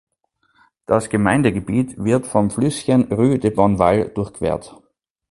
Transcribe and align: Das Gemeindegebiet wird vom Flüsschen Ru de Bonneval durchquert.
Das 0.87 1.11
Gemeindegebiet 1.11 2.03
wird 2.03 2.25
vom 2.25 2.49
Flüsschen 2.49 3.13
Ru 3.13 3.37
de 3.37 3.51
Bonneval 3.51 4.09
durchquert. 4.09 4.75